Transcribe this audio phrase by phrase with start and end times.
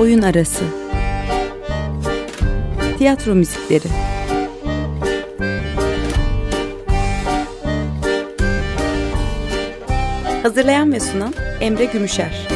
[0.00, 0.64] Oyun Arası.
[2.98, 3.88] Tiyatro Müzikleri.
[10.42, 12.48] Hazırlayan ve sunan Emre Gümüşer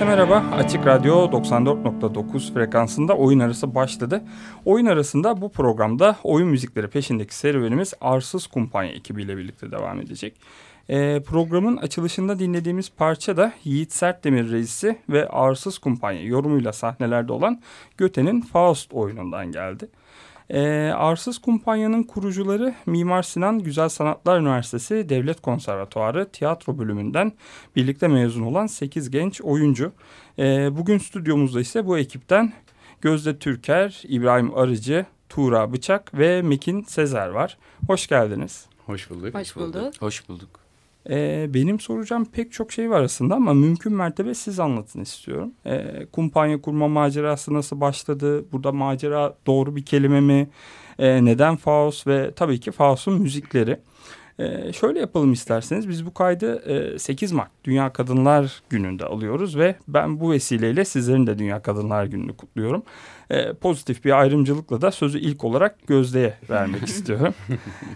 [0.00, 0.56] Herkese merhaba.
[0.56, 4.22] Açık Radyo 94.9 frekansında oyun arası başladı.
[4.64, 10.36] Oyun arasında bu programda oyun müzikleri peşindeki serüvenimiz Arsız Kumpanya ekibiyle birlikte devam edecek.
[10.90, 17.60] Ee, programın açılışında dinlediğimiz parça da Yiğit Sertdemir reisi ve Arsız Kumpanya yorumuyla sahnelerde olan
[17.96, 19.88] Göte'nin Faust oyunundan geldi.
[20.50, 27.32] E, Arsız Kumpanya'nın kurucuları Mimar Sinan Güzel Sanatlar Üniversitesi Devlet Konservatuarı tiyatro bölümünden
[27.76, 29.92] birlikte mezun olan 8 genç oyuncu.
[30.38, 32.52] E, bugün stüdyomuzda ise bu ekipten
[33.00, 37.58] Gözde Türker, İbrahim Arıcı, Tuğra Bıçak ve Mekin Sezer var.
[37.86, 38.66] Hoş geldiniz.
[38.86, 39.34] Hoş bulduk.
[39.34, 39.94] Hoş bulduk.
[40.00, 40.69] Hoş bulduk.
[41.10, 45.52] Ee, benim soracağım pek çok şey var aslında ama mümkün mertebe siz anlatın istiyorum.
[45.66, 48.52] Ee, kumpanya kurma macerası nasıl başladı?
[48.52, 50.50] Burada macera doğru bir kelime mi?
[50.98, 53.80] Ee, neden Faust ve tabii ki Faust'un müzikleri.
[54.40, 56.56] Ee, şöyle yapalım isterseniz biz bu kaydı
[56.94, 62.04] e, 8 Mart Dünya Kadınlar Günü'nde alıyoruz ve ben bu vesileyle sizlerin de Dünya Kadınlar
[62.04, 62.82] Günü'nü kutluyorum.
[63.30, 67.34] Ee, pozitif bir ayrımcılıkla da sözü ilk olarak Gözde'ye vermek istiyorum.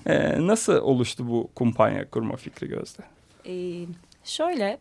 [0.07, 3.03] Ee, nasıl oluştu bu kumpanya kurma fikri Gözde?
[3.47, 3.87] Ee,
[4.25, 4.79] şöyle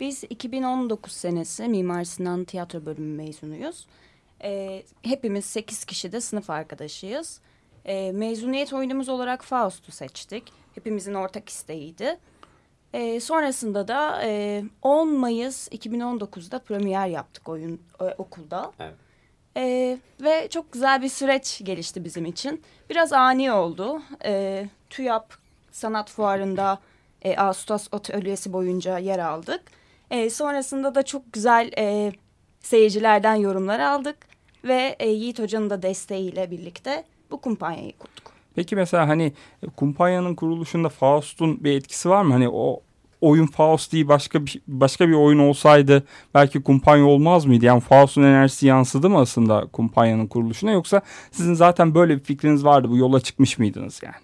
[0.00, 3.86] biz 2019 senesi Mimar Sinan Tiyatro Bölümü mezunuyuz.
[4.44, 7.40] Ee, hepimiz 8 kişi de sınıf arkadaşıyız.
[7.84, 10.63] Ee, mezuniyet oyunumuz olarak Faust'u seçtik.
[10.74, 12.18] Hepimizin ortak isteğiydi.
[12.92, 18.72] Ee, sonrasında da e, 10 Mayıs 2019'da premier yaptık oyun e, okulda.
[18.80, 18.94] Evet.
[19.56, 22.62] Ee, ve çok güzel bir süreç gelişti bizim için.
[22.90, 24.02] Biraz ani oldu.
[24.24, 25.34] Ee, TÜYAP
[25.72, 26.78] Sanat Fuarı'nda
[27.22, 29.62] e, Ağustos atölyesi boyunca yer aldık.
[30.10, 32.12] E, sonrasında da çok güzel e,
[32.60, 34.16] seyircilerden yorumlar aldık.
[34.64, 38.33] Ve e, Yiğit Hoca'nın da desteğiyle birlikte bu kumpanyayı kurduk.
[38.54, 39.32] Peki mesela hani
[39.76, 42.32] kumpanyanın kuruluşunda Faust'un bir etkisi var mı?
[42.32, 42.82] Hani o
[43.20, 46.04] oyun Faust değil başka bir, başka bir oyun olsaydı
[46.34, 47.64] belki kumpanya olmaz mıydı?
[47.64, 52.90] Yani Faust'un enerjisi yansıdı mı aslında kumpanyanın kuruluşuna yoksa sizin zaten böyle bir fikriniz vardı
[52.90, 54.14] bu yola çıkmış mıydınız yani?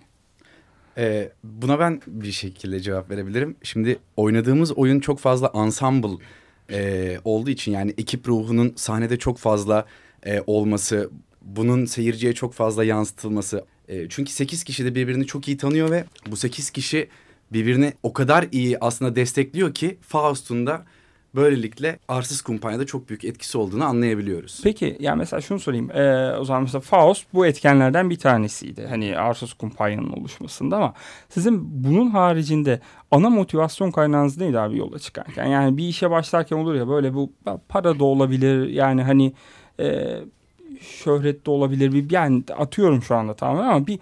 [0.99, 3.57] Ee, buna ben bir şekilde cevap verebilirim.
[3.63, 6.25] Şimdi oynadığımız oyun çok fazla ensemble
[6.73, 9.87] e, olduğu için yani ekip ruhunun sahnede çok fazla
[10.27, 11.11] e, olması,
[11.43, 13.65] bunun seyirciye çok fazla yansıtılması.
[13.91, 17.09] E, çünkü sekiz kişi de birbirini çok iyi tanıyor ve bu sekiz kişi
[17.53, 20.85] birbirini o kadar iyi aslında destekliyor ki Faust'un da
[21.35, 24.61] böylelikle arsız kumpanyada çok büyük etkisi olduğunu anlayabiliyoruz.
[24.65, 25.91] Peki yani mesela şunu sorayım.
[25.91, 28.87] Ee, o zaman mesela Faust bu etkenlerden bir tanesiydi.
[28.87, 30.95] Hani Arsuz kumpanyanın oluşmasında ama
[31.29, 35.47] sizin bunun haricinde ana motivasyon kaynağınız neydi abi yola çıkarken?
[35.47, 37.33] Yani bir işe başlarken olur ya böyle bu
[37.69, 39.33] para da olabilir yani hani
[39.81, 40.17] e,
[40.81, 41.93] şöhret de olabilir.
[41.93, 43.99] Bir, yani atıyorum şu anda tamamen ama bir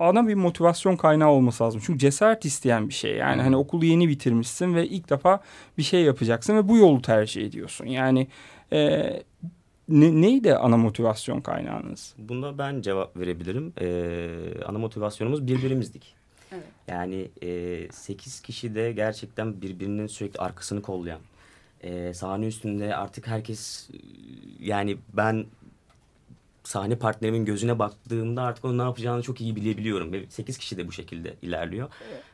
[0.00, 1.80] ana bir motivasyon kaynağı olması lazım.
[1.84, 3.16] Çünkü cesaret isteyen bir şey.
[3.16, 5.40] Yani hani okulu yeni bitirmişsin ve ilk defa
[5.78, 7.86] bir şey yapacaksın ve bu yolu tercih ediyorsun.
[7.86, 8.28] Yani
[8.72, 9.10] e,
[9.88, 12.14] ne, neydi ana motivasyon kaynağınız?
[12.18, 13.72] Buna ben cevap verebilirim.
[13.80, 14.28] Ee,
[14.66, 16.16] ana motivasyonumuz birbirimizdik.
[16.52, 16.64] Evet.
[16.88, 21.20] Yani e, 8 kişi de gerçekten birbirinin sürekli arkasını kollayan.
[21.80, 23.90] E, sahne üstünde artık herkes
[24.60, 25.46] yani ben
[26.66, 30.12] sahne partnerimin gözüne baktığımda artık onun ne yapacağını çok iyi bilebiliyorum.
[30.12, 31.88] Ve 8 kişi de bu şekilde ilerliyor.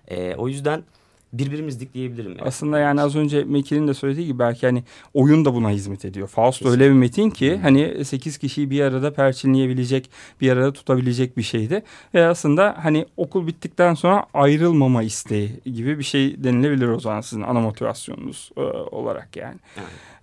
[0.09, 0.85] E, o yüzden
[1.33, 2.31] birbirimizdik diyebilirim.
[2.31, 2.43] Yani.
[2.43, 4.85] Aslında yani az önce Mekir'in de söylediği gibi belki hani
[5.15, 6.29] oyun da buna hizmet ediyor.
[6.29, 6.85] Faust Kesinlikle.
[6.85, 11.83] öyle bir metin ki hani 8 kişiyi bir arada perçinleyebilecek, bir arada tutabilecek bir şeydi.
[12.15, 17.43] Ve aslında hani okul bittikten sonra ayrılmama isteği gibi bir şey denilebilir o zaman sizin
[17.43, 19.57] ana motivasyonunuz e, olarak yani.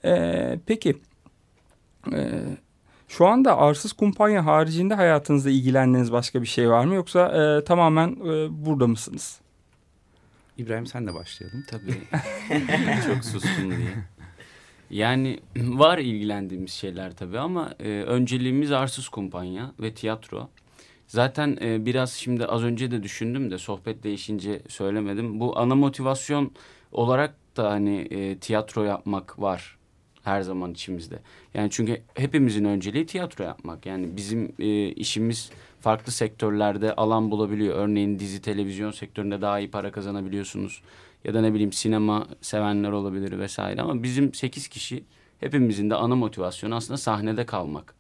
[0.06, 0.98] E, peki
[2.14, 2.42] e,
[3.10, 6.96] şu anda arsız kumpanya haricinde hayatınızda ilgilendiğiniz başka bir şey var mı?
[6.96, 9.40] Yoksa e, tamamen e, burada mısınız?
[10.58, 11.64] İbrahim sen de başlayalım.
[11.70, 11.92] Tabii.
[13.08, 13.94] Çok sustum diye.
[14.90, 20.50] Yani var ilgilendiğimiz şeyler tabii ama e, önceliğimiz arsız kumpanya ve tiyatro.
[21.08, 25.40] Zaten e, biraz şimdi az önce de düşündüm de sohbet değişince söylemedim.
[25.40, 26.52] Bu ana motivasyon
[26.92, 29.79] olarak da hani e, tiyatro yapmak var
[30.30, 31.20] her zaman içimizde.
[31.54, 33.86] Yani çünkü hepimizin önceliği tiyatro yapmak.
[33.86, 37.76] Yani bizim e, işimiz farklı sektörlerde alan bulabiliyor.
[37.76, 40.82] Örneğin dizi, televizyon sektöründe daha iyi para kazanabiliyorsunuz.
[41.24, 43.82] Ya da ne bileyim sinema sevenler olabilir vesaire.
[43.82, 45.04] Ama bizim sekiz kişi
[45.40, 47.96] hepimizin de ana motivasyonu aslında sahnede kalmak.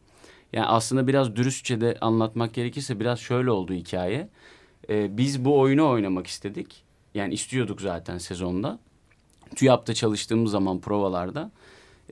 [0.53, 4.29] Yani aslında biraz dürüstçe de anlatmak gerekirse biraz şöyle oldu hikaye.
[4.89, 6.83] Ee, biz bu oyunu oynamak istedik.
[7.13, 8.79] Yani istiyorduk zaten sezonda.
[9.55, 11.51] TÜYAP'ta çalıştığımız zaman provalarda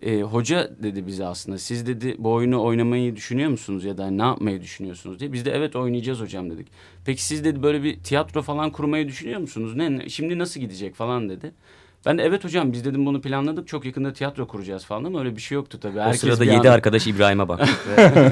[0.01, 4.21] e, hoca dedi bize aslında siz dedi bu oyunu oynamayı düşünüyor musunuz ya da ne
[4.21, 5.33] yapmayı düşünüyorsunuz diye.
[5.33, 6.67] Biz de evet oynayacağız hocam dedik.
[7.05, 9.75] Peki siz dedi böyle bir tiyatro falan kurmayı düşünüyor musunuz?
[9.75, 11.51] Ne şimdi nasıl gidecek falan dedi.
[12.05, 13.67] Ben de evet hocam biz dedim bunu planladık.
[13.67, 15.99] Çok yakında tiyatro kuracağız falan ama öyle bir şey yoktu tabii.
[15.99, 16.73] Herkes o sırada yedi an...
[16.73, 17.69] arkadaş İbrahim'e bak.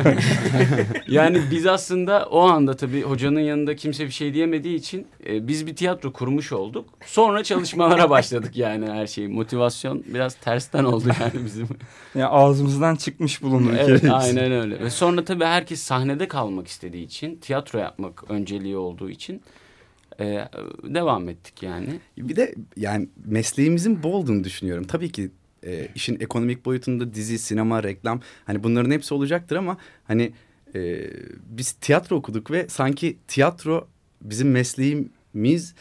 [1.08, 5.68] yani biz aslında o anda tabii hocanın yanında kimse bir şey diyemediği için e, biz
[5.68, 6.90] bir tiyatro kurmuş olduk.
[7.06, 9.28] Sonra çalışmalara başladık yani her şey.
[9.28, 11.68] Motivasyon biraz tersten oldu yani bizim.
[12.16, 13.70] Ya ağzımızdan çıkmış bulundu.
[13.80, 14.80] Evet aynen öyle.
[14.80, 19.42] Ve sonra tabii herkes sahnede kalmak istediği için, tiyatro yapmak önceliği olduğu için
[20.20, 20.48] e,
[20.84, 22.00] devam ettik yani.
[22.18, 24.84] Bir de yani mesleğimizin bol olduğunu düşünüyorum.
[24.88, 25.32] Tabii ki
[25.64, 30.34] e, işin ekonomik boyutunda dizi, sinema, reklam hani bunların hepsi olacaktır ama hani
[30.76, 31.10] e,
[31.46, 33.88] biz tiyatro okuduk ve sanki tiyatro
[34.22, 35.76] bizim mesleğimiz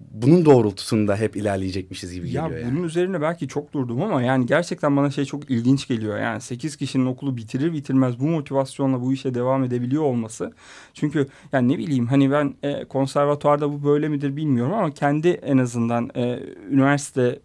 [0.00, 2.50] bunun doğrultusunda hep ilerleyecekmişiz gibi geliyor.
[2.50, 6.18] Ya bunun üzerine belki çok durdum ama yani gerçekten bana şey çok ilginç geliyor.
[6.18, 10.52] Yani 8 kişinin okulu bitirir bitirmez bu motivasyonla bu işe devam edebiliyor olması.
[10.94, 15.58] Çünkü yani ne bileyim hani ben e, konservatuarda bu böyle midir bilmiyorum ama kendi en
[15.58, 16.40] azından e,
[16.70, 17.38] üniversite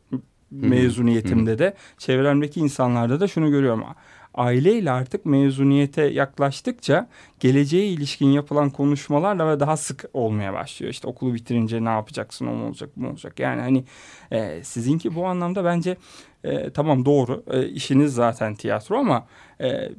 [0.51, 3.83] mezuniyetimde de çevremdeki insanlarda da şunu görüyorum
[4.33, 10.91] aileyle artık mezuniyete yaklaştıkça geleceğe ilişkin yapılan konuşmalarla ve daha sık olmaya başlıyor.
[10.91, 13.39] İşte okulu bitirince ne yapacaksın, o mu olacak, bu mu olacak.
[13.39, 13.83] Yani hani
[14.31, 15.97] e, sizinki bu anlamda bence
[16.43, 19.27] e, tamam doğru e, işiniz zaten tiyatro ama
[19.61, 19.89] e,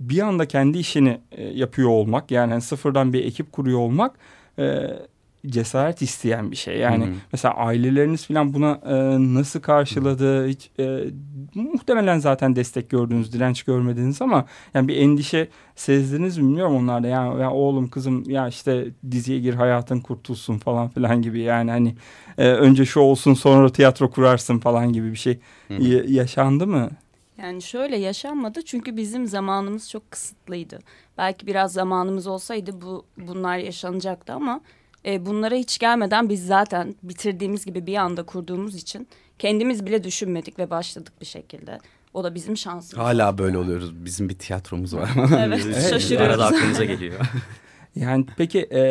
[0.00, 4.18] bir anda kendi işini e, yapıyor olmak yani hani sıfırdan bir ekip kuruyor olmak
[4.58, 4.88] e,
[5.46, 6.78] cesaret isteyen bir şey.
[6.78, 7.14] Yani hmm.
[7.32, 8.94] mesela aileleriniz falan buna e,
[9.34, 10.46] nasıl karşıladı?
[10.48, 11.04] Hiç e,
[11.54, 17.08] muhtemelen zaten destek gördünüz, direnç görmediniz ama yani bir endişe sezdiniz mi bilmiyorum onlarda.
[17.08, 21.40] Yani ya oğlum kızım ya işte diziye gir hayatın kurtulsun falan filan gibi.
[21.40, 21.94] Yani hani
[22.38, 26.08] e, önce şu olsun sonra tiyatro kurarsın falan gibi bir şey hmm.
[26.08, 26.90] yaşandı mı?
[27.38, 30.78] Yani şöyle yaşanmadı çünkü bizim zamanımız çok kısıtlıydı.
[31.18, 34.60] Belki biraz zamanımız olsaydı bu bunlar yaşanacaktı ama
[35.06, 40.58] e, bunlara hiç gelmeden biz zaten bitirdiğimiz gibi bir anda kurduğumuz için kendimiz bile düşünmedik
[40.58, 41.78] ve başladık bir şekilde.
[42.14, 43.04] O da bizim şansımız.
[43.04, 44.04] Hala böyle oluyoruz.
[44.04, 45.10] Bizim bir tiyatromuz var.
[45.16, 46.28] evet, evet şaşırıyoruz.
[46.28, 47.20] Arada aklımıza geliyor.
[47.94, 48.82] yani peki e,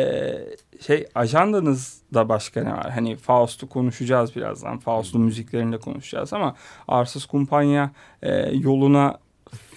[0.80, 2.90] şey ajandanızda başka ne var?
[2.90, 4.78] Hani Faust'u konuşacağız birazdan.
[4.78, 6.56] Faust'un müziklerini de konuşacağız ama
[6.88, 7.90] Arsız Kumpanya
[8.22, 9.18] e, yoluna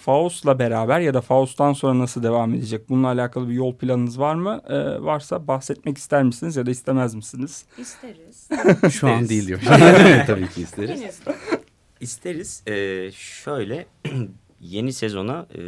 [0.05, 2.89] Faust'la beraber ya da Faust'tan sonra nasıl devam edecek?
[2.89, 4.61] Bununla alakalı bir yol planınız var mı?
[4.69, 7.65] Ee, varsa bahsetmek ister misiniz ya da istemez misiniz?
[7.77, 8.49] İsteriz.
[8.93, 9.59] Şu an değil diyor.
[10.27, 11.19] Tabii ki isteriz.
[11.99, 12.63] İsteriz.
[12.67, 13.85] Ee, şöyle
[14.61, 15.61] yeni sezona e,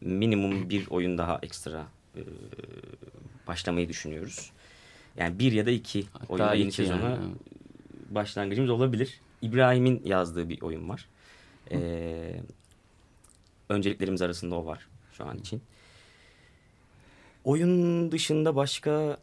[0.00, 2.22] minimum bir oyun daha ekstra e,
[3.46, 4.50] başlamayı düşünüyoruz.
[5.16, 7.18] Yani bir ya da iki Hatta oyunla yeni iki sezona yani.
[8.10, 9.20] başlangıcımız olabilir.
[9.42, 11.08] İbrahim'in yazdığı bir oyun var.
[11.72, 12.40] Ee,
[13.70, 15.62] önceliklerimiz arasında o var şu an için.
[17.44, 19.16] Oyun dışında başka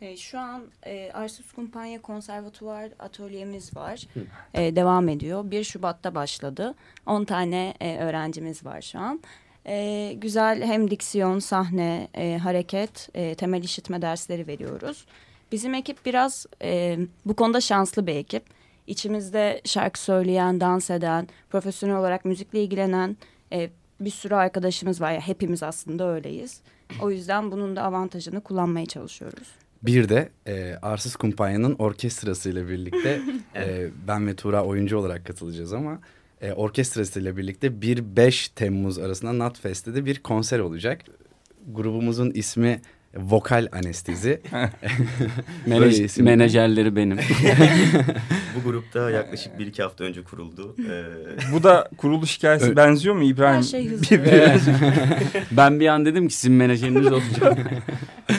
[0.00, 4.06] E, şu an e, Arsus Kumpanya Konservatuvar atölyemiz var.
[4.54, 5.50] E, devam ediyor.
[5.50, 6.74] 1 Şubat'ta başladı.
[7.06, 9.20] 10 tane e, öğrencimiz var şu an.
[9.66, 15.06] E, güzel hem diksiyon, sahne, e, hareket, e, temel işitme dersleri veriyoruz.
[15.52, 18.42] Bizim ekip biraz e, bu konuda şanslı bir ekip.
[18.86, 23.16] İçimizde şarkı söyleyen, dans eden, profesyonel olarak müzikle ilgilenen
[23.52, 25.12] e, bir sürü arkadaşımız var.
[25.12, 26.60] Ya, hepimiz aslında öyleyiz.
[27.02, 29.48] O yüzden bunun da avantajını kullanmaya çalışıyoruz.
[29.82, 33.20] Bir de e, Arsız Kumpanya'nın orkestrasıyla birlikte
[33.56, 35.98] e, ben ve Tuğra oyuncu olarak katılacağız ama
[36.40, 41.04] e, orkestrasıyla birlikte 1-5 Temmuz arasında Nutfest'te de bir konser olacak.
[41.72, 42.80] Grubumuzun ismi
[43.16, 44.40] Vokal Anestezi.
[45.68, 47.18] Menaj- menajerleri benim.
[48.56, 50.76] bu grupta yaklaşık bir iki hafta önce kuruldu.
[50.90, 53.56] Ee, Bu da kuruluş hikayesi benziyor mu İbrahim?
[53.56, 54.16] Her şey hızlı.
[55.52, 57.58] ben bir an dedim ki sizin menajeriniz olacak.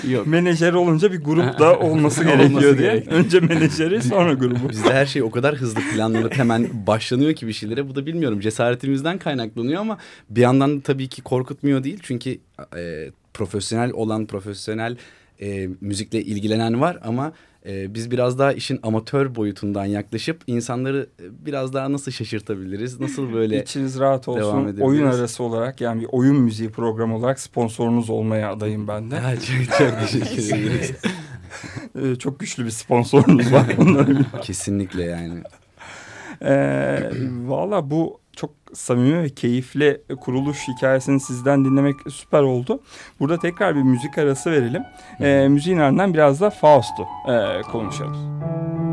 [0.10, 0.28] Yok.
[0.28, 2.92] Menajer olunca bir grup da olması Olması gerekiyor diye.
[2.92, 3.08] gerek.
[3.08, 4.70] Önce menajeri sonra grubu.
[4.70, 7.90] Bizde her şey o kadar hızlı planlanıp hemen başlanıyor ki bir şeylere.
[7.90, 9.98] Bu da bilmiyorum cesaretimizden kaynaklanıyor ama
[10.30, 12.00] bir yandan da tabii ki korkutmuyor değil.
[12.04, 12.38] Çünkü
[12.78, 14.98] e, profesyonel olan profesyonel
[15.42, 17.34] e, müzikle ilgilenen var ama
[17.66, 23.00] e, biz biraz daha işin amatör boyutundan yaklaşıp insanları e, biraz daha nasıl şaşırtabiliriz?
[23.00, 24.78] Nasıl böyle İçiniz rahat olsun.
[24.80, 29.20] Oyun arası olarak yani bir oyun müziği programı olarak sponsorunuz olmaya adayım ben de.
[29.20, 30.92] Ha, çok, çok teşekkür ederiz.
[32.02, 33.66] Ee, çok güçlü bir sponsorunuz var.
[34.42, 35.34] Kesinlikle yani.
[36.42, 37.12] Ee,
[37.46, 38.21] Valla bu
[38.74, 42.80] samimi ve keyifli kuruluş hikayesini sizden dinlemek süper oldu.
[43.20, 44.84] Burada tekrar bir müzik arası verelim.
[45.20, 48.91] Ee, müziğin ardından biraz da Faust'u e, konuşalım.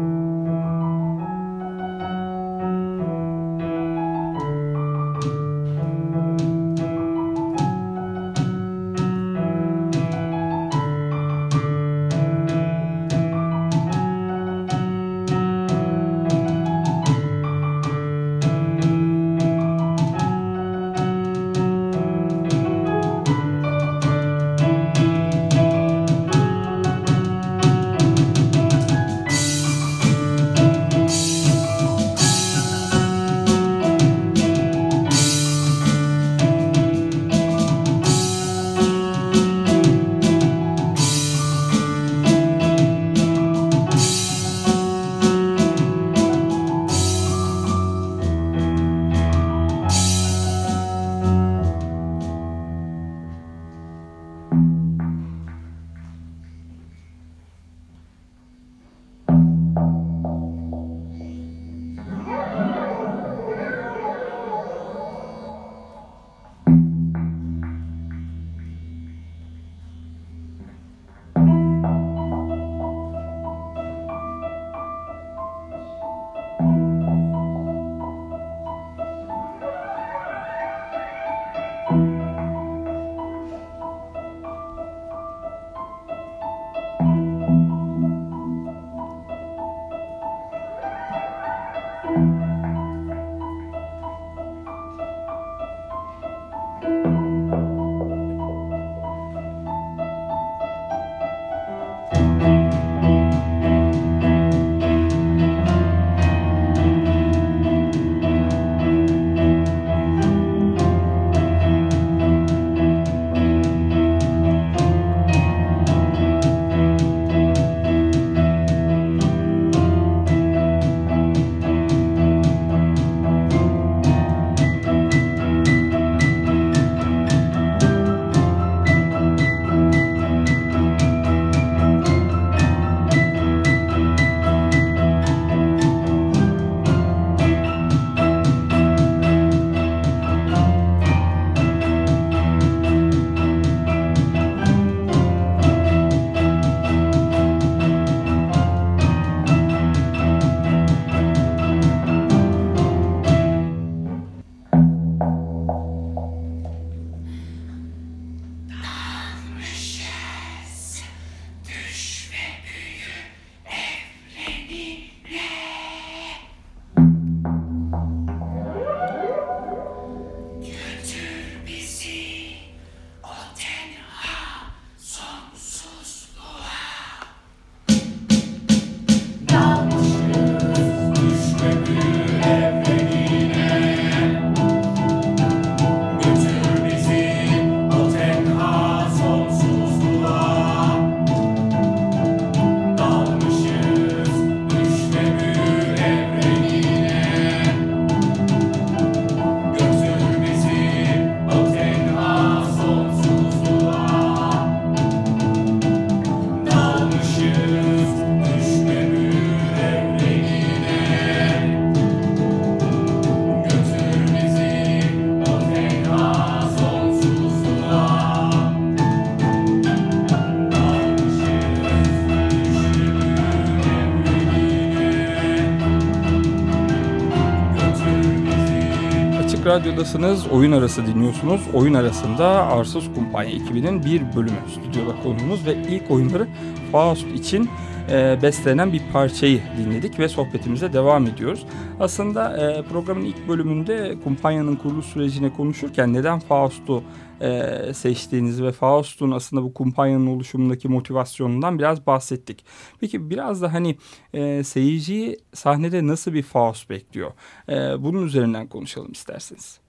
[229.79, 230.47] Radyo'dasınız.
[230.47, 231.61] Oyun arası dinliyorsunuz.
[231.75, 236.49] Oyun arasında Arsız Kumpanya ekibinin bir bölümü stüdyoda konuğumuz ve ilk oyunları
[236.93, 237.69] Faust için
[238.11, 241.67] e, bestelenen bir parçayı dinledik ve sohbetimize devam ediyoruz.
[242.01, 247.03] Aslında e, programın ilk bölümünde kumpanyanın kuruluş sürecine konuşurken neden Faust'u
[247.41, 252.65] e, seçtiğinizi ve Faust'un aslında bu kumpanyanın oluşumundaki motivasyonundan biraz bahsettik.
[253.01, 253.97] Peki biraz da hani
[254.35, 257.33] e, seyirciyi sahnede nasıl bir Faust bekliyor?
[257.69, 259.81] E, bunun üzerinden konuşalım isterseniz.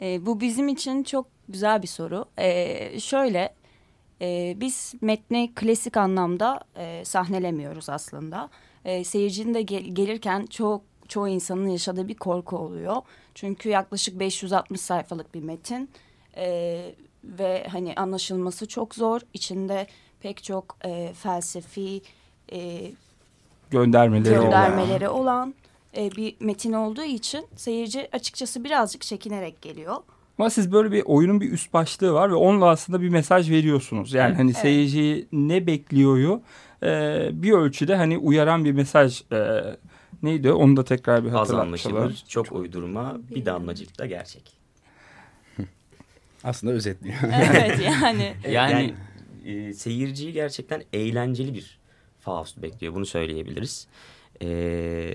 [0.00, 2.24] E, bu bizim için çok güzel bir soru.
[2.38, 3.54] E, şöyle
[4.22, 8.50] e, biz metni klasik anlamda e, sahnelemiyoruz aslında.
[8.84, 12.96] E, seyircinin de gel gelirken çok çoğu insanın yaşadığı bir korku oluyor.
[13.34, 15.90] Çünkü yaklaşık 560 sayfalık bir metin
[16.36, 16.80] e,
[17.24, 19.20] ve hani anlaşılması çok zor.
[19.34, 19.86] İçinde
[20.20, 22.02] pek çok e, felsefi
[22.52, 22.90] e,
[23.70, 25.54] göndermeleri, göndermeleri olan, olan
[25.96, 29.96] e, bir metin olduğu için seyirci açıkçası birazcık çekinerek geliyor.
[30.38, 34.12] Ama siz böyle bir oyunun bir üst başlığı var ve onunla aslında bir mesaj veriyorsunuz.
[34.12, 34.60] Yani hani evet.
[34.60, 36.42] seyirci ne bekliyoryu
[36.82, 39.62] e, bir ölçüde hani uyaran bir mesaj e,
[40.22, 44.59] neydi onu da tekrar bir hatırlatmak Az anlaşılır, çok, çok uydurma, bir damlacık da gerçek.
[46.44, 47.16] Aslında özetliyor.
[47.24, 48.34] evet yani.
[48.48, 48.94] yani, yani
[49.44, 51.78] e, seyirciyi gerçekten eğlenceli bir
[52.20, 52.94] Faust bekliyor.
[52.94, 53.86] Bunu söyleyebiliriz.
[54.42, 55.14] E,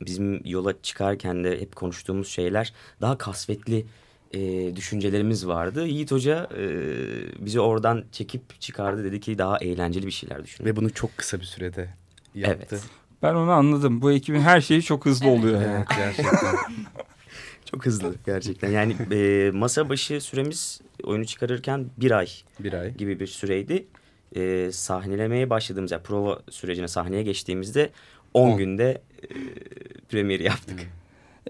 [0.00, 3.86] bizim yola çıkarken de hep konuştuğumuz şeyler daha kasvetli
[4.32, 5.86] e, düşüncelerimiz vardı.
[5.86, 6.64] Yiğit Hoca e,
[7.44, 9.04] bizi oradan çekip çıkardı.
[9.04, 10.64] Dedi ki daha eğlenceli bir şeyler düşün.
[10.64, 11.88] Ve bunu çok kısa bir sürede
[12.34, 12.66] yaptı.
[12.70, 12.84] Evet.
[13.22, 14.02] Ben onu anladım.
[14.02, 15.38] Bu ekibin her şeyi çok hızlı evet.
[15.38, 15.62] oluyor.
[15.62, 16.56] Evet gerçekten.
[17.70, 18.70] çok hızlı gerçekten.
[18.70, 22.28] Yani e, masa başı süremiz oyunu çıkarırken bir ay,
[22.60, 22.94] bir ay.
[22.96, 23.86] gibi bir süreydi.
[24.36, 27.90] E, sahnelemeye başladığımız yani prova sürecine sahneye geçtiğimizde
[28.34, 29.28] 10 günde e,
[30.08, 30.80] premieri yaptık.
[30.80, 30.99] Hmm.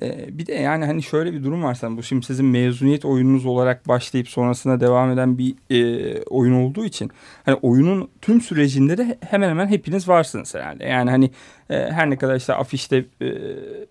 [0.03, 3.47] Ee, bir de yani hani şöyle bir durum var sen bu şimdi sizin mezuniyet oyununuz
[3.47, 7.11] olarak başlayıp sonrasında devam eden bir e, oyun olduğu için
[7.45, 10.85] hani oyunun tüm sürecinde de hemen hemen hepiniz varsınız herhalde.
[10.85, 11.31] Yani hani
[11.71, 13.29] e, her ne kadar işte afişte e,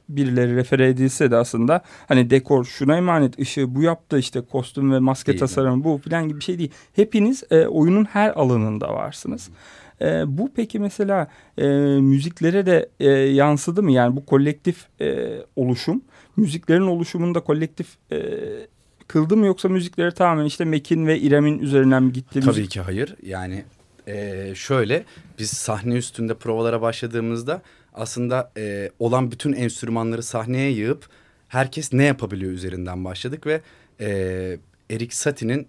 [0.09, 4.99] birileri refere edilse de aslında hani dekor şuna emanet ışığı bu yaptı işte kostüm ve
[4.99, 5.83] maske değil tasarımı mi?
[5.83, 6.71] bu falan gibi bir şey değil.
[6.95, 9.47] Hepiniz e, oyunun her alanında varsınız.
[9.47, 9.51] Hı.
[10.01, 11.67] E, bu peki mesela e,
[12.01, 13.91] müziklere de e, yansıdı mı?
[13.91, 16.01] Yani bu kolektif e, oluşum,
[16.37, 18.19] müziklerin oluşumunda kolektif e,
[19.07, 22.39] kıldı mı yoksa müzikleri tamamen işte Mekin ve İrem'in üzerinden mi gitti?
[22.39, 22.71] Tabii müzik?
[22.71, 23.15] ki hayır.
[23.23, 23.63] Yani
[24.07, 25.03] e, şöyle
[25.39, 27.61] biz sahne üstünde provalara başladığımızda
[27.93, 31.05] aslında e, olan bütün enstrümanları sahneye yığıp
[31.47, 33.61] herkes ne yapabiliyor üzerinden başladık ve
[33.99, 34.09] e,
[34.89, 35.67] Erik Satie'nin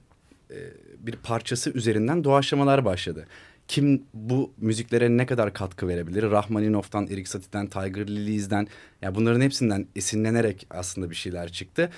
[0.51, 0.57] e,
[0.99, 3.27] bir parçası üzerinden doğaçlamalar başladı
[3.71, 6.23] kim bu müziklere ne kadar katkı verebilir?
[6.23, 8.67] Rahmaninov'tan, Erik Satie'den, Tiger Lilies'den
[9.03, 11.91] yani bunların hepsinden esinlenerek aslında bir şeyler çıktı.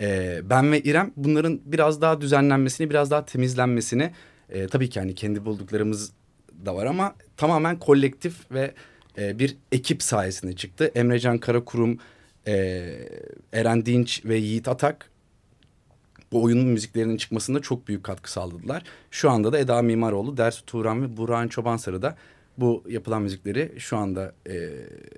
[0.00, 4.10] Ee, ben ve İrem bunların biraz daha düzenlenmesini, biraz daha temizlenmesini
[4.48, 6.12] e, tabii ki hani kendi bulduklarımız
[6.66, 8.74] da var ama tamamen kolektif ve
[9.18, 10.90] e, bir ekip sayesinde çıktı.
[10.94, 11.98] Emrecan Karakurum,
[12.46, 12.52] e,
[13.52, 15.09] Eren Dinç ve Yiğit Atak
[16.32, 18.82] bu oyunun müziklerinin çıkmasında çok büyük katkı sağladılar.
[19.10, 22.16] Şu anda da Eda Mimaroğlu, Dersu Turan ve Burhan Çobansarı da
[22.58, 24.54] bu yapılan müzikleri şu anda e,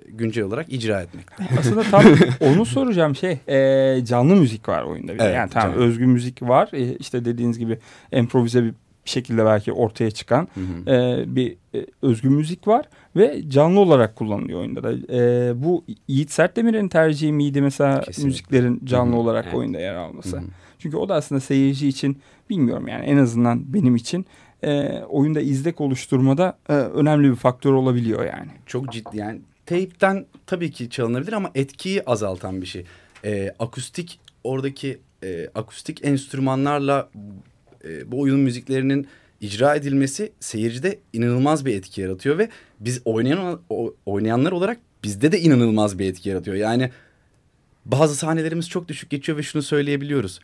[0.07, 1.43] güncel olarak icra etmekte.
[1.59, 2.03] Aslında tam
[2.41, 5.13] onu soracağım şey e, canlı müzik var oyunda.
[5.13, 5.85] Bir evet, yani tamam canlı.
[5.85, 6.69] özgün müzik var.
[6.73, 7.79] E, işte dediğiniz gibi
[8.11, 8.73] improvize bir
[9.05, 10.95] şekilde belki ortaya çıkan hı hı.
[10.95, 15.13] E, bir e, özgün müzik var ve canlı olarak kullanılıyor oyunda da.
[15.13, 18.27] E, bu Yiğit Sertdemir'in tercihi miydi mesela Kesinlikle.
[18.27, 19.19] müziklerin canlı hı hı.
[19.19, 19.55] olarak evet.
[19.55, 20.37] oyunda yer alması?
[20.37, 20.45] Hı hı.
[20.83, 22.17] Çünkü o da aslında seyirci için
[22.49, 24.25] bilmiyorum yani en azından benim için
[24.63, 28.51] e, oyunda izlek oluşturmada e, önemli bir faktör olabiliyor yani.
[28.65, 32.85] Çok ciddi yani teypten tabii ki çalınabilir ama etkiyi azaltan bir şey.
[33.25, 37.09] E, akustik oradaki e, akustik enstrümanlarla
[37.85, 39.07] e, bu oyunun müziklerinin
[39.41, 43.59] icra edilmesi seyircide inanılmaz bir etki yaratıyor ve biz oynayan
[44.05, 46.57] oynayanlar olarak bizde de inanılmaz bir etki yaratıyor.
[46.57, 46.89] Yani
[47.85, 50.39] bazı sahnelerimiz çok düşük geçiyor ve şunu söyleyebiliyoruz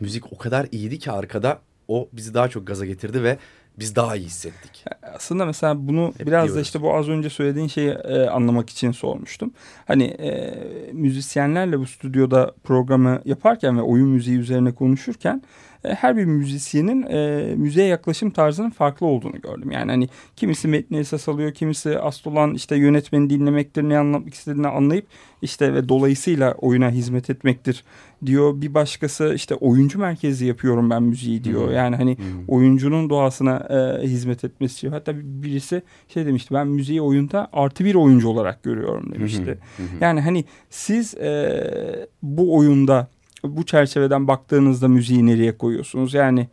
[0.00, 3.38] müzik o kadar iyiydi ki arkada o bizi daha çok gaza getirdi ve
[3.78, 4.84] biz daha iyi hissettik.
[5.14, 6.56] Aslında mesela bunu Hep biraz diyoruz.
[6.56, 9.52] da işte bu az önce söylediğin şeyi e, anlamak için sormuştum.
[9.86, 10.54] Hani e,
[10.92, 15.42] müzisyenlerle bu stüdyoda programı yaparken ve oyun müziği üzerine konuşurken
[15.84, 19.70] her bir müzisyenin e, müziğe yaklaşım tarzının farklı olduğunu gördüm.
[19.70, 24.68] Yani hani kimisi metni esas alıyor, kimisi asıl olan işte yönetmeni dinlemektir, ne anlatmak istediğini
[24.68, 25.06] anlayıp
[25.42, 27.84] işte ve dolayısıyla oyuna hizmet etmektir
[28.26, 28.60] diyor.
[28.60, 31.70] Bir başkası işte oyuncu merkezi yapıyorum ben müziği diyor.
[31.70, 32.24] Yani hani hmm.
[32.48, 34.90] oyuncunun doğasına e, hizmet etmesi için.
[34.90, 39.58] Hatta birisi şey demişti ben müziği oyunda artı bir oyuncu olarak görüyorum demişti.
[39.76, 39.84] Hmm.
[40.00, 43.08] Yani hani siz e, bu oyunda
[43.44, 46.14] bu çerçeveden baktığınızda müziği nereye koyuyorsunuz?
[46.14, 46.48] Yani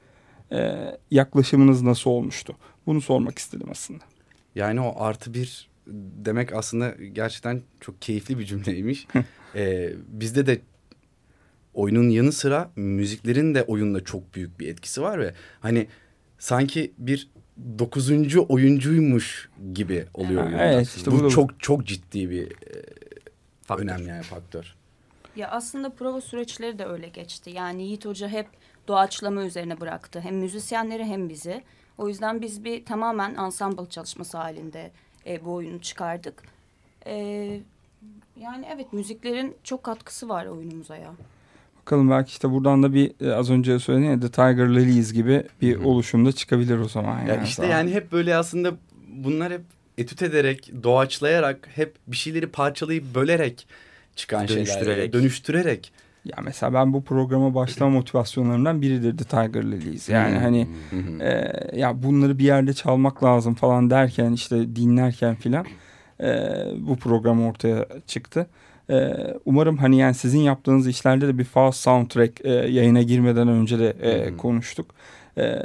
[0.52, 0.74] e,
[1.12, 2.56] yaklaşımınız nasıl olmuştu?
[2.86, 4.04] Bunu sormak istedim aslında.
[4.56, 5.70] Yani o artı bir
[6.26, 9.08] demek aslında gerçekten çok keyifli bir cümleymiş.
[9.56, 10.62] ee, bizde de
[11.74, 15.88] oyunun yanı sıra müziklerin de oyunda çok büyük bir etkisi var ve hani
[16.40, 17.30] sanki bir
[17.80, 22.52] dokuzuncu oyuncuymuş gibi oluyor Ha, evet, işte bu bu çok çok ciddi bir e,
[23.62, 23.86] Faktör.
[23.86, 24.76] önemli yani faktör.
[25.36, 27.50] Ya aslında prova süreçleri de öyle geçti.
[27.50, 28.48] Yani Yiğit Hoca hep
[28.88, 30.20] doğaçlama üzerine bıraktı.
[30.20, 31.64] Hem müzisyenleri hem bizi.
[31.98, 34.92] O yüzden biz bir tamamen ensemble çalışması halinde
[35.28, 36.44] e, bu oyunu çıkardık.
[37.06, 37.16] E,
[38.40, 41.12] yani evet müziklerin çok katkısı var oyunumuza ya.
[41.82, 45.44] Bakalım belki işte buradan da bir e, az önce söylediğin ya The Tiger Lilies gibi
[45.62, 47.20] bir oluşumda çıkabilir o zaman.
[47.20, 47.44] Ya yani.
[47.44, 48.74] işte yani hep böyle aslında
[49.08, 49.62] bunlar hep
[49.98, 53.68] etüt ederek, doğaçlayarak, hep bir şeyleri parçalayıp bölerek
[54.16, 54.66] çıkan şeyler.
[54.66, 55.14] Dönüştürerek.
[55.14, 55.92] Dönüştürerek.
[56.26, 60.10] Ya mesela ben bu programa başlama motivasyonlarımdan biridir The Tiger Lilies.
[60.10, 60.42] Yani Hmm.
[60.42, 61.24] hani Hı hı.
[61.24, 65.66] e, ya bunları bir yerde çalmak lazım falan derken işte dinlerken filan
[66.20, 66.28] e,
[66.78, 68.48] bu program ortaya çıktı.
[68.90, 69.14] E,
[69.46, 73.90] umarım hani yani sizin yaptığınız işlerde de bir Faust soundtrack e, yayına girmeden önce de
[73.90, 74.38] e, hı.
[74.38, 74.96] konuştuk.
[75.38, 75.56] E,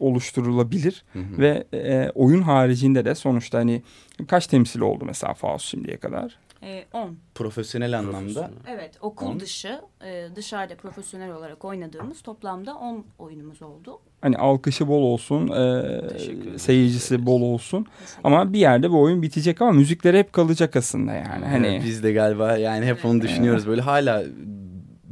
[0.00, 1.38] oluşturulabilir Hı hı.
[1.38, 3.82] ve e, oyun haricinde de sonuçta hani
[4.28, 6.38] kaç temsil oldu mesela Faust şimdiye kadar?
[6.62, 7.16] E, 10.
[7.34, 8.50] profesyonel anlamda Profesyonel.
[8.68, 9.40] Evet okul On.
[9.40, 14.00] dışı e, dışarıda profesyonel olarak oynadığımız toplamda 10 oyunumuz oldu.
[14.20, 16.62] Hani alkışı bol olsun, e, ederiz.
[16.62, 17.86] seyircisi bol olsun.
[18.24, 21.44] Ama bir yerde bu oyun bitecek ama müzikleri hep kalacak aslında yani.
[21.44, 24.22] Hani Evet, biz de galiba yani hep onu düşünüyoruz böyle hala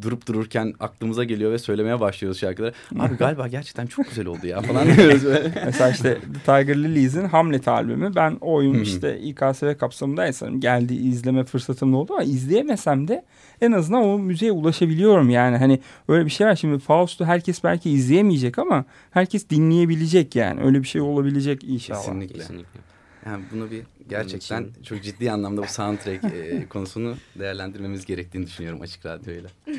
[0.04, 2.72] durup dururken aklımıza geliyor ve söylemeye başlıyoruz şarkıları.
[2.98, 5.62] Abi galiba gerçekten çok güzel oldu ya falan diyoruz böyle.
[5.64, 8.14] Mesela işte Tiger Lilies'in Hamlet albümü.
[8.14, 13.24] Ben o oyun işte İKSV kapsamında sanırım geldi izleme fırsatım oldu ama izleyemesem de
[13.60, 15.56] en azından o müziğe ulaşabiliyorum yani.
[15.56, 20.60] Hani öyle bir şey var şimdi Faust'u herkes belki izleyemeyecek ama herkes dinleyebilecek yani.
[20.60, 22.00] Öyle bir şey olabilecek inşallah.
[22.00, 22.38] Kesinlikle.
[22.38, 22.93] Kesinlikle.
[23.30, 28.80] Yani bunu bir gerçekten için- çok ciddi anlamda bu soundtrack e, konusunu değerlendirmemiz gerektiğini düşünüyorum
[28.80, 29.50] açık radyoyla.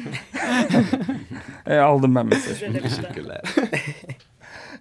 [1.68, 2.82] E, aldım ben mesajı.
[2.82, 3.42] Teşekkürler.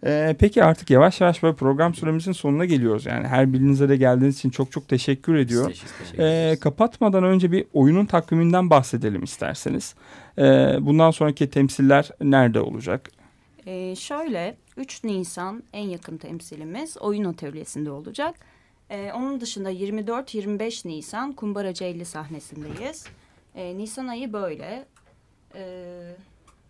[0.06, 3.06] Ee, peki artık yavaş yavaş böyle program süremizin sonuna geliyoruz.
[3.06, 5.70] Yani her birinize de geldiğiniz için çok çok teşekkür ediyorum.
[5.70, 9.94] Teşekkür Ee, kapatmadan önce bir oyunun takviminden bahsedelim isterseniz.
[10.38, 10.42] Ee,
[10.80, 13.10] bundan sonraki temsiller nerede olacak?
[13.66, 18.34] E, şöyle 3 Nisan en yakın temsilimiz oyun atölyesinde olacak.
[18.90, 23.06] E, onun dışında 24-25 Nisan Kumbaracı 50 sahnesindeyiz.
[23.54, 24.86] E, Nisan ayı böyle.
[25.54, 26.16] E,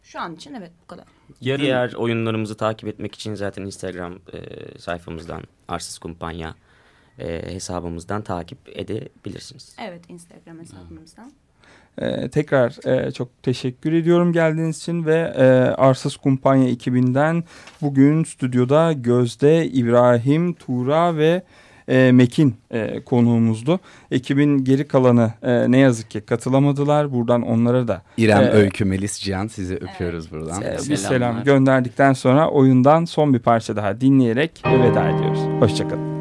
[0.03, 1.05] şu an için evet bu kadar.
[1.41, 4.39] Yarın Diğer oyunlarımızı takip etmek için zaten Instagram e,
[4.79, 6.55] sayfamızdan Arsız Kumpanya
[7.19, 9.77] e, hesabımızdan takip edebilirsiniz.
[9.81, 11.33] Evet Instagram hesabımızdan.
[11.99, 17.45] Ee, tekrar e, çok teşekkür ediyorum geldiğiniz için ve e, Arsız Kumpanya ekibinden
[17.83, 21.43] bugün stüdyoda Gözde, İbrahim, Tuğra ve
[21.89, 23.81] e, Mekin e, konuğumuzdu.
[24.11, 27.13] Ekibin geri kalanı e, ne yazık ki katılamadılar.
[27.13, 30.63] Buradan onlara da İrem Ee, Öykü, Melis Cihan sizi öpüyoruz buradan.
[30.63, 35.41] e, bir selam gönderdikten sonra oyundan son bir parça daha dinleyerek veda ediyoruz.
[35.61, 36.14] Hoşçakalın.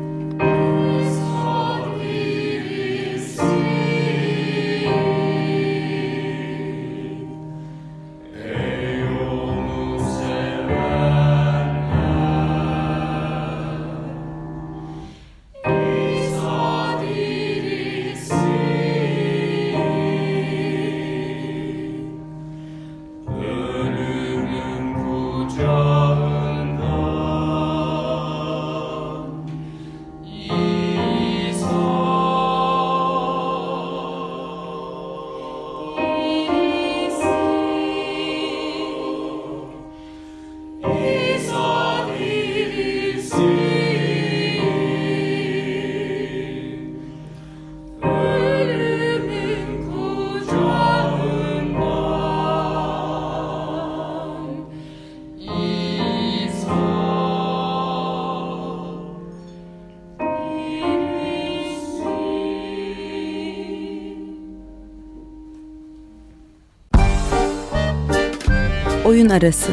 [69.24, 69.72] Oyun arası.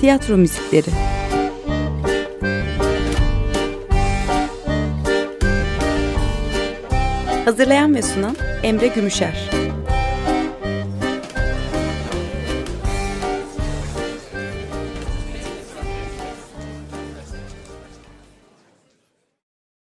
[0.00, 0.90] Tiyatro müzikleri.
[7.44, 9.50] Hazırlayan ve sunan Emre Gümüşer.